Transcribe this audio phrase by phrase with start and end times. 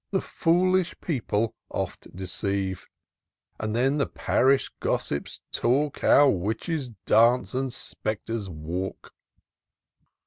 [0.09, 2.87] The foolish people oft deceive;
[3.59, 9.13] And then the parish gossips talk How witches dance, and spectres walk."